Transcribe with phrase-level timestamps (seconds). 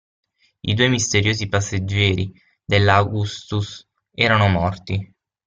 [0.61, 2.33] I due misteriosi passeggeri
[2.65, 5.13] dell'Augustus erano morti.